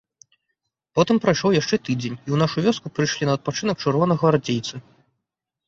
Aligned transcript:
Потым 0.99 1.19
прайшоў 1.25 1.53
яшчэ 1.57 1.75
тыдзень, 1.85 2.17
і 2.17 2.23
ў 2.23 2.37
нашу 2.43 2.57
вёску 2.69 2.87
прыйшлі 2.97 3.23
на 3.31 3.39
адпачынак 3.41 3.77
чырвонагвардзейцы. 3.87 4.75